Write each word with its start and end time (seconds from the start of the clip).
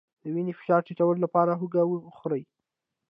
د 0.21 0.23
وینې 0.35 0.53
فشار 0.59 0.81
ټیټولو 0.87 1.19
لپاره 1.25 1.51
هوږه 1.59 1.81
وخورئ 1.87 2.43